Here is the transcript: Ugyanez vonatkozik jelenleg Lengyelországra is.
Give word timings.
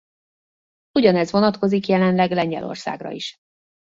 Ugyanez 0.97 1.31
vonatkozik 1.31 1.87
jelenleg 1.87 2.31
Lengyelországra 2.31 3.11
is. 3.11 3.35